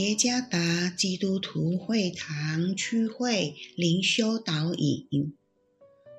[0.00, 5.34] 耶加达基督徒会堂区会灵修导引，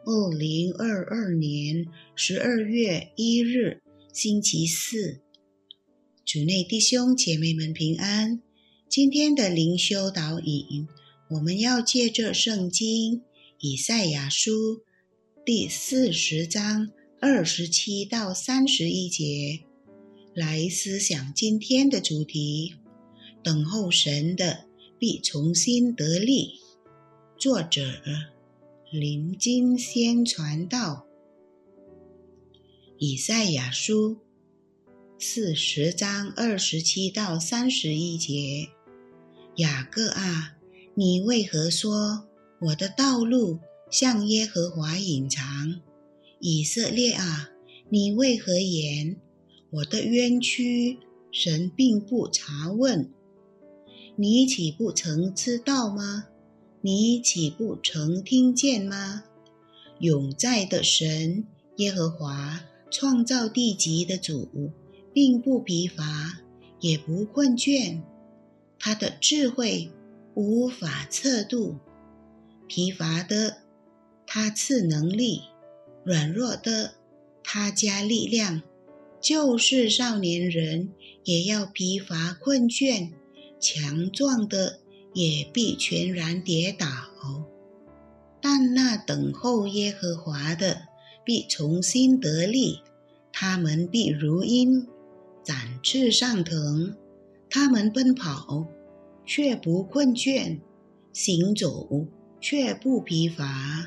[0.05, 3.81] 二零二二年十二月一日，
[4.13, 5.21] 星期四，
[6.23, 8.39] 主内弟兄姐妹们平安。
[8.87, 10.87] 今天的灵修导引，
[11.31, 13.23] 我们要借着圣经
[13.59, 14.83] 以赛亚书
[15.43, 19.61] 第四十章二十七到三十一节
[20.35, 22.75] 来思想今天的主题。
[23.43, 24.65] 等候神的
[24.99, 26.59] 必重新得力。
[27.37, 27.81] 作者
[28.91, 31.07] 林金先传道。
[32.97, 34.17] 以赛亚书
[35.17, 38.69] 四十章二十七到三十一节：
[39.55, 40.57] 雅各啊，
[40.93, 42.27] 你为何说
[42.59, 45.81] 我的道路向耶和华隐藏？
[46.39, 47.49] 以色列啊，
[47.89, 49.17] 你为何言
[49.71, 50.99] 我的冤屈
[51.31, 53.11] 神并不查问？
[54.21, 56.27] 你岂不曾知道吗？
[56.81, 59.23] 你岂不曾听见吗？
[59.97, 61.47] 永在的神
[61.77, 64.69] 耶和华创造地极的主，
[65.11, 66.37] 并不疲乏，
[66.81, 68.03] 也不困倦。
[68.77, 69.89] 他的智慧
[70.35, 71.77] 无法测度。
[72.67, 73.57] 疲乏的
[74.27, 75.41] 他赐能力，
[76.03, 76.93] 软弱的
[77.43, 78.61] 他加力量。
[79.19, 80.91] 就是少年人
[81.23, 83.13] 也要疲乏困倦。
[83.61, 84.79] 强壮的
[85.13, 86.87] 也必全然跌倒，
[88.41, 90.81] 但那等候耶和华的
[91.23, 92.81] 必重新得力。
[93.31, 94.85] 他们必如鹰
[95.43, 96.97] 展翅上腾，
[97.49, 98.67] 他们奔跑
[99.25, 100.59] 却不困倦，
[101.13, 102.07] 行走
[102.41, 103.85] 却不疲乏。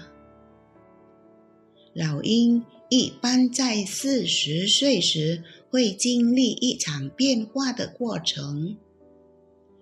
[1.92, 8.76] 老鹰一般在四十岁时会经历一场变化的过程。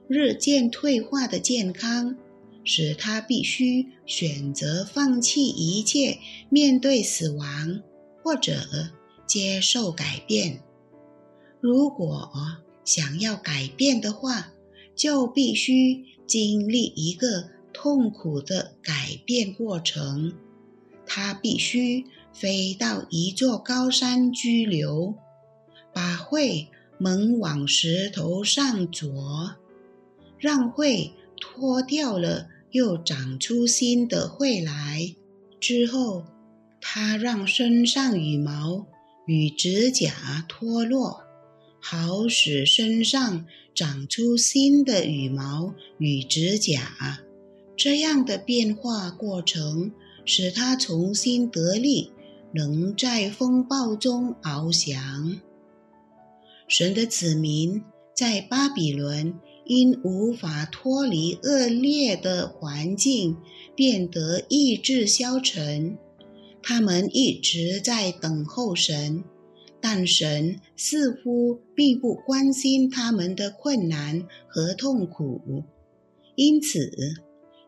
[0.08, 2.16] 日渐退化的健康，
[2.64, 6.18] 使他必须选择放弃一切，
[6.48, 7.80] 面对死亡，
[8.22, 8.90] 或者
[9.26, 10.60] 接受改变。
[11.60, 12.30] 如果
[12.84, 14.52] 想要改变的话，
[14.94, 20.34] 就必须经历一个痛苦的改变过程。
[21.06, 25.14] 他必须飞到一座高山居留，
[25.92, 29.56] 把喙猛往石头上啄。
[30.42, 35.14] 让喙脱掉了，又长出新的喙来。
[35.60, 36.24] 之后，
[36.80, 38.84] 它让身上羽毛
[39.24, 41.22] 与指甲脱落，
[41.80, 47.20] 好使身上长出新的羽毛与指甲。
[47.76, 49.92] 这样的变化过程
[50.24, 52.10] 使它重新得力，
[52.52, 55.40] 能在风暴中翱翔。
[56.66, 57.80] 神的子民
[58.12, 59.38] 在巴比伦。
[59.64, 63.36] 因无法脱离恶劣的环境，
[63.76, 65.96] 变得意志消沉。
[66.62, 69.24] 他们一直在等候神，
[69.80, 75.64] 但神似乎并不关心他们的困难和痛苦。
[76.36, 76.92] 因此，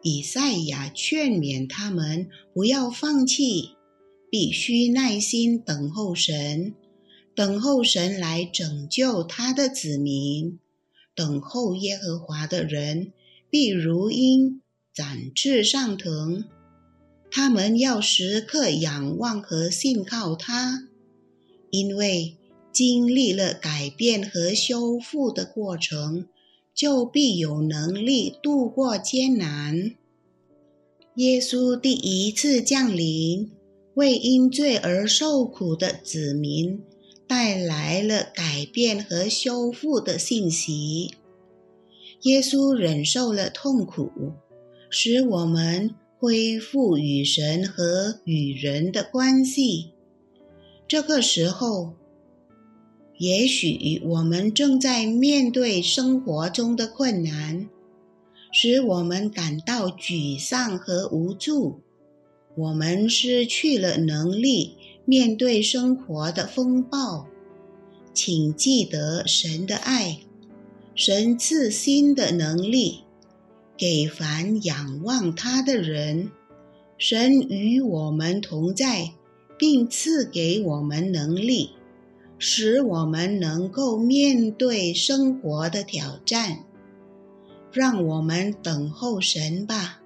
[0.02, 3.70] 以赛亚劝勉他们不要放弃，
[4.30, 6.74] 必须耐心等候神，
[7.34, 10.58] 等候神来拯救他的子民。
[11.14, 13.12] 等候耶和华的人，
[13.48, 14.60] 必如鹰
[14.92, 16.44] 展翅上腾。
[17.30, 20.88] 他们要时刻仰望和信靠他，
[21.70, 22.36] 因为
[22.72, 26.26] 经历了改变和修复的过程，
[26.74, 29.94] 就必有能力度过艰难。
[31.16, 33.52] 耶稣第一次降临，
[33.94, 36.82] 为因罪而受苦的子民。
[37.36, 41.16] 带来了改变和修复的信息。
[42.22, 44.34] 耶稣忍受了痛苦，
[44.88, 49.90] 使我们恢复与神和与人的关系。
[50.86, 51.94] 这个时候，
[53.18, 57.68] 也许我们正在面对生活中的困难，
[58.52, 61.80] 使我们感到沮丧和无助。
[62.56, 64.76] 我们失去了能力。
[65.04, 67.26] 面对生活的风暴，
[68.14, 70.20] 请记得神的爱，
[70.94, 73.00] 神赐新的能力
[73.76, 76.30] 给凡仰望他的人。
[76.96, 79.12] 神与我们同在，
[79.58, 81.70] 并赐给我们能力，
[82.38, 86.64] 使我们能够面对生活的挑战。
[87.72, 90.00] 让我们等候神吧，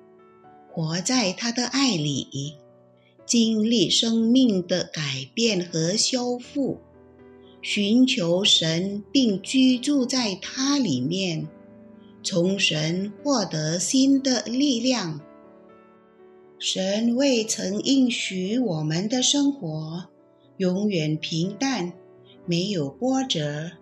[0.73, 2.55] 活在他的爱里。
[3.29, 6.79] 经历生命的改变和修复，
[7.61, 11.47] 寻求神并居住在他里面，
[12.23, 15.21] 从神获得新的力量。
[16.59, 20.07] 神未曾应许我们的生活
[20.57, 21.93] 永远平淡，
[22.47, 23.73] 没有波折，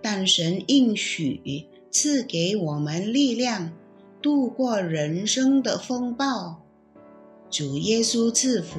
[0.00, 3.72] 但神应许赐给我们力量，
[4.22, 6.62] 度过人生的风暴。
[7.50, 8.78] 主耶稣赐福。